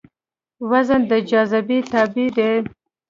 وزن 0.69 1.01
د 1.09 1.11
جاذبې 1.29 1.79
تابع 1.91 2.27
دی. 2.37 2.51